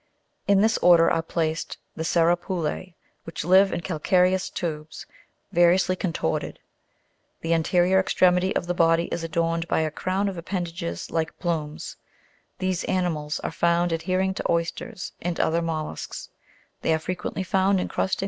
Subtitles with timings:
[0.47, 0.57] 17.
[0.57, 5.05] In this order are placed the SER PULJE, which live in calcareous tubes,
[5.51, 6.57] vari ously contorted;
[7.41, 11.37] the anterior extremity of the body is adorned by a crown of ap pendages like
[11.37, 11.97] plumes:
[12.57, 16.29] these animals are found adhering to oysters and other mol lusks.